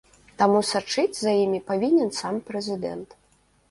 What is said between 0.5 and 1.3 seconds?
сачыць